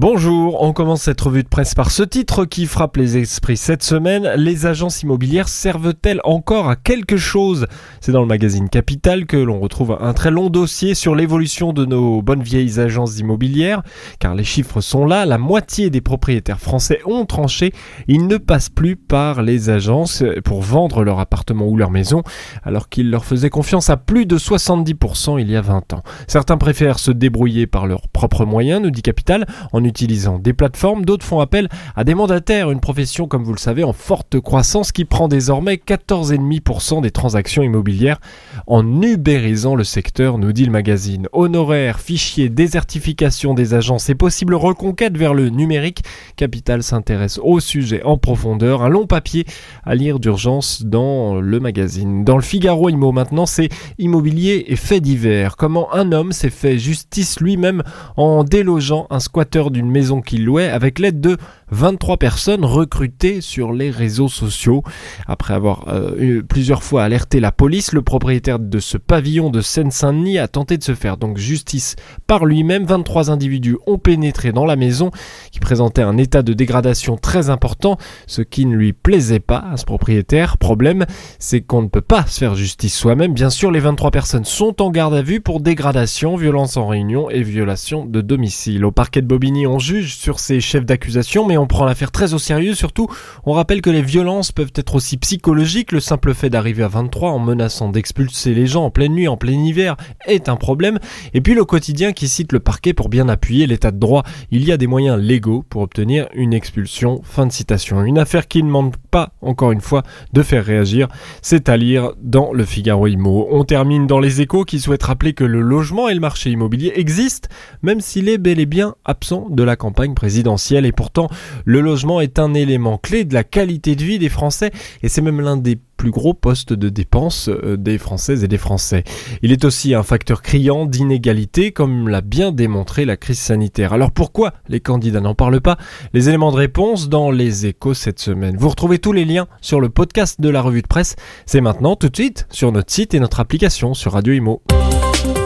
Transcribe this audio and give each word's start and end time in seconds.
Bonjour, 0.00 0.62
on 0.62 0.72
commence 0.72 1.02
cette 1.02 1.20
revue 1.20 1.42
de 1.42 1.48
presse 1.48 1.74
par 1.74 1.90
ce 1.90 2.02
titre 2.02 2.46
qui 2.46 2.64
frappe 2.64 2.96
les 2.96 3.18
esprits 3.18 3.58
cette 3.58 3.82
semaine. 3.82 4.32
Les 4.34 4.64
agences 4.64 5.02
immobilières 5.02 5.50
servent-elles 5.50 6.22
encore 6.24 6.70
à 6.70 6.76
quelque 6.76 7.18
chose? 7.18 7.66
C'est 8.00 8.10
dans 8.10 8.22
le 8.22 8.26
magazine 8.26 8.70
Capital 8.70 9.26
que 9.26 9.36
l'on 9.36 9.60
retrouve 9.60 9.98
un 10.00 10.14
très 10.14 10.30
long 10.30 10.48
dossier 10.48 10.94
sur 10.94 11.14
l'évolution 11.14 11.74
de 11.74 11.84
nos 11.84 12.22
bonnes 12.22 12.42
vieilles 12.42 12.80
agences 12.80 13.18
immobilières, 13.18 13.82
car 14.20 14.34
les 14.34 14.42
chiffres 14.42 14.80
sont 14.80 15.04
là, 15.04 15.26
la 15.26 15.36
moitié 15.36 15.90
des 15.90 16.00
propriétaires 16.00 16.60
français 16.60 17.00
ont 17.04 17.26
tranché, 17.26 17.74
ils 18.08 18.26
ne 18.26 18.38
passent 18.38 18.70
plus 18.70 18.96
par 18.96 19.42
les 19.42 19.68
agences 19.68 20.24
pour 20.46 20.62
vendre 20.62 21.04
leur 21.04 21.20
appartement 21.20 21.66
ou 21.66 21.76
leur 21.76 21.90
maison, 21.90 22.22
alors 22.62 22.88
qu'ils 22.88 23.10
leur 23.10 23.26
faisaient 23.26 23.50
confiance 23.50 23.90
à 23.90 23.98
plus 23.98 24.24
de 24.24 24.38
70% 24.38 25.38
il 25.38 25.50
y 25.50 25.56
a 25.56 25.60
20 25.60 25.92
ans. 25.92 26.02
Certains 26.26 26.56
préfèrent 26.56 26.98
se 26.98 27.10
débrouiller 27.10 27.66
par 27.66 27.86
leurs 27.86 28.08
propres 28.08 28.46
moyens, 28.46 28.80
nous 28.80 28.90
dit 28.90 29.02
Capital, 29.02 29.46
utilisant 29.90 30.38
des 30.38 30.54
plateformes, 30.54 31.04
d'autres 31.04 31.26
font 31.26 31.40
appel 31.40 31.68
à 31.96 32.04
des 32.04 32.14
mandataires, 32.14 32.70
une 32.70 32.80
profession 32.80 33.26
comme 33.26 33.44
vous 33.44 33.52
le 33.52 33.58
savez 33.58 33.84
en 33.84 33.92
forte 33.92 34.40
croissance 34.40 34.92
qui 34.92 35.04
prend 35.04 35.28
désormais 35.28 35.74
14,5% 35.74 37.02
des 37.02 37.10
transactions 37.10 37.62
immobilières 37.62 38.20
en 38.66 39.02
ubérisant 39.02 39.74
le 39.74 39.84
secteur, 39.84 40.38
nous 40.38 40.52
dit 40.52 40.64
le 40.64 40.70
magazine. 40.70 41.26
Honoraires, 41.32 42.00
fichiers, 42.00 42.48
désertification 42.48 43.52
des 43.52 43.74
agences 43.74 44.08
et 44.08 44.14
possible 44.14 44.54
reconquête 44.54 45.16
vers 45.16 45.34
le 45.34 45.48
numérique, 45.48 46.04
Capital 46.36 46.82
s'intéresse 46.82 47.40
au 47.42 47.60
sujet 47.60 48.02
en 48.04 48.16
profondeur, 48.16 48.82
un 48.82 48.88
long 48.88 49.06
papier 49.06 49.44
à 49.84 49.94
lire 49.94 50.20
d'urgence 50.20 50.82
dans 50.84 51.40
le 51.40 51.60
magazine. 51.60 52.24
Dans 52.24 52.36
le 52.36 52.42
Figaro 52.42 52.88
Immo 52.88 53.12
maintenant, 53.12 53.46
c'est 53.46 53.68
immobilier 53.98 54.64
et 54.68 54.76
faits 54.76 55.02
divers. 55.02 55.56
Comment 55.56 55.92
un 55.92 56.12
homme 56.12 56.32
s'est 56.32 56.50
fait 56.50 56.78
justice 56.78 57.40
lui-même 57.40 57.82
en 58.16 58.44
délogeant 58.44 59.06
un 59.10 59.20
squatteur 59.20 59.70
d'une 59.80 59.90
maison 59.90 60.20
qu'il 60.20 60.44
louait 60.44 60.68
avec 60.68 60.98
l'aide 60.98 61.20
de 61.20 61.36
23 61.70 62.16
personnes 62.16 62.64
recrutées 62.64 63.40
sur 63.40 63.72
les 63.72 63.90
réseaux 63.90 64.28
sociaux. 64.28 64.82
Après 65.26 65.54
avoir 65.54 65.88
euh, 65.88 66.14
eu 66.18 66.42
plusieurs 66.42 66.82
fois 66.82 67.04
alerté 67.04 67.40
la 67.40 67.52
police, 67.52 67.92
le 67.92 68.02
propriétaire 68.02 68.58
de 68.58 68.78
ce 68.78 68.98
pavillon 68.98 69.50
de 69.50 69.60
Seine-Saint-Denis 69.60 70.38
a 70.38 70.48
tenté 70.48 70.78
de 70.78 70.84
se 70.84 70.94
faire 70.94 71.16
donc 71.16 71.38
justice 71.38 71.96
par 72.26 72.44
lui-même. 72.44 72.84
23 72.84 73.30
individus 73.30 73.76
ont 73.86 73.98
pénétré 73.98 74.52
dans 74.52 74.66
la 74.66 74.76
maison 74.76 75.10
qui 75.52 75.60
présentait 75.60 76.02
un 76.02 76.16
état 76.16 76.42
de 76.42 76.52
dégradation 76.52 77.16
très 77.16 77.50
important, 77.50 77.98
ce 78.26 78.42
qui 78.42 78.66
ne 78.66 78.76
lui 78.76 78.92
plaisait 78.92 79.40
pas 79.40 79.64
à 79.72 79.76
ce 79.76 79.84
propriétaire. 79.84 80.56
Problème, 80.58 81.06
c'est 81.38 81.60
qu'on 81.60 81.82
ne 81.82 81.88
peut 81.88 82.00
pas 82.00 82.26
se 82.26 82.38
faire 82.38 82.54
justice 82.54 82.96
soi-même. 82.96 83.32
Bien 83.34 83.50
sûr, 83.50 83.70
les 83.70 83.80
23 83.80 84.10
personnes 84.10 84.44
sont 84.44 84.82
en 84.82 84.90
garde 84.90 85.14
à 85.14 85.22
vue 85.22 85.40
pour 85.40 85.60
dégradation, 85.60 86.36
violence 86.36 86.76
en 86.76 86.86
réunion 86.86 87.30
et 87.30 87.42
violation 87.42 88.04
de 88.04 88.20
domicile. 88.20 88.84
Au 88.84 88.90
parquet 88.90 89.22
de 89.22 89.26
Bobigny, 89.26 89.66
on 89.66 89.78
juge 89.78 90.16
sur 90.16 90.40
ces 90.40 90.60
chefs 90.60 90.84
d'accusation, 90.84 91.46
mais 91.46 91.56
on 91.60 91.66
prend 91.66 91.84
l'affaire 91.84 92.10
très 92.10 92.34
au 92.34 92.38
sérieux. 92.38 92.74
Surtout, 92.74 93.08
on 93.44 93.52
rappelle 93.52 93.82
que 93.82 93.90
les 93.90 94.02
violences 94.02 94.52
peuvent 94.52 94.72
être 94.74 94.94
aussi 94.94 95.16
psychologiques. 95.16 95.92
Le 95.92 96.00
simple 96.00 96.34
fait 96.34 96.50
d'arriver 96.50 96.82
à 96.82 96.88
23 96.88 97.30
en 97.30 97.38
menaçant 97.38 97.90
d'expulser 97.90 98.54
les 98.54 98.66
gens 98.66 98.84
en 98.84 98.90
pleine 98.90 99.12
nuit, 99.12 99.28
en 99.28 99.36
plein 99.36 99.52
hiver, 99.52 99.96
est 100.26 100.48
un 100.48 100.56
problème. 100.56 100.98
Et 101.34 101.40
puis 101.40 101.54
le 101.54 101.64
quotidien 101.64 102.12
qui 102.12 102.28
cite 102.28 102.52
le 102.52 102.60
parquet 102.60 102.94
pour 102.94 103.08
bien 103.08 103.28
appuyer 103.28 103.66
l'état 103.66 103.90
de 103.90 103.98
droit. 103.98 104.24
Il 104.50 104.64
y 104.64 104.72
a 104.72 104.76
des 104.76 104.86
moyens 104.86 105.20
légaux 105.20 105.64
pour 105.68 105.82
obtenir 105.82 106.28
une 106.34 106.52
expulsion. 106.52 107.20
Fin 107.24 107.46
de 107.46 107.52
citation. 107.52 108.02
Une 108.02 108.18
affaire 108.18 108.48
qui 108.48 108.62
ne 108.62 108.70
manque 108.70 108.96
pas, 109.10 109.32
encore 109.42 109.72
une 109.72 109.80
fois, 109.80 110.02
de 110.32 110.42
faire 110.42 110.64
réagir. 110.64 111.08
C'est 111.42 111.68
à 111.68 111.76
lire 111.76 112.12
dans 112.22 112.52
le 112.52 112.64
Figaro 112.64 113.06
Imo. 113.06 113.48
On 113.50 113.64
termine 113.64 114.06
dans 114.06 114.20
les 114.20 114.40
échos 114.40 114.64
qui 114.64 114.80
souhaitent 114.80 115.02
rappeler 115.02 115.32
que 115.32 115.44
le 115.44 115.60
logement 115.60 116.08
et 116.08 116.14
le 116.14 116.20
marché 116.20 116.50
immobilier 116.50 116.92
existent, 116.96 117.48
même 117.82 118.00
s'il 118.00 118.28
est 118.28 118.38
bel 118.38 118.58
et 118.60 118.66
bien 118.66 118.94
absent 119.04 119.46
de 119.50 119.62
la 119.62 119.76
campagne 119.76 120.14
présidentielle. 120.14 120.86
Et 120.86 120.92
pourtant, 120.92 121.28
le 121.64 121.80
logement 121.80 122.20
est 122.20 122.38
un 122.38 122.54
élément 122.54 122.98
clé 122.98 123.24
de 123.24 123.34
la 123.34 123.44
qualité 123.44 123.96
de 123.96 124.04
vie 124.04 124.18
des 124.18 124.28
Français 124.28 124.70
et 125.02 125.08
c'est 125.08 125.22
même 125.22 125.40
l'un 125.40 125.56
des 125.56 125.78
plus 126.00 126.10
gros 126.10 126.32
postes 126.32 126.72
de 126.72 126.88
dépenses 126.88 127.50
euh, 127.50 127.76
des 127.76 127.98
Françaises 127.98 128.42
et 128.42 128.48
des 128.48 128.56
Français. 128.56 129.04
Il 129.42 129.52
est 129.52 129.66
aussi 129.66 129.94
un 129.94 130.02
facteur 130.02 130.40
criant 130.40 130.86
d'inégalité, 130.86 131.72
comme 131.72 132.08
l'a 132.08 132.22
bien 132.22 132.52
démontré 132.52 133.04
la 133.04 133.18
crise 133.18 133.38
sanitaire. 133.38 133.92
Alors 133.92 134.10
pourquoi 134.10 134.54
les 134.68 134.80
candidats 134.80 135.20
n'en 135.20 135.34
parlent 135.34 135.60
pas? 135.60 135.76
Les 136.14 136.30
éléments 136.30 136.52
de 136.52 136.56
réponse 136.56 137.10
dans 137.10 137.30
les 137.30 137.66
échos 137.66 137.92
cette 137.92 138.18
semaine. 138.18 138.56
Vous 138.56 138.70
retrouvez 138.70 138.98
tous 138.98 139.12
les 139.12 139.26
liens 139.26 139.46
sur 139.60 139.78
le 139.78 139.90
podcast 139.90 140.40
de 140.40 140.48
la 140.48 140.62
revue 140.62 140.80
de 140.80 140.86
presse. 140.86 141.16
C'est 141.44 141.60
maintenant 141.60 141.96
tout 141.96 142.08
de 142.08 142.16
suite 142.16 142.46
sur 142.50 142.72
notre 142.72 142.90
site 142.90 143.12
et 143.12 143.20
notre 143.20 143.40
application 143.40 143.92
sur 143.92 144.12
Radio 144.12 144.32
Imo. 144.32 144.62